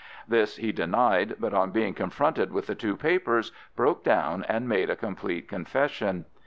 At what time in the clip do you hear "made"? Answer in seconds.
4.67-4.89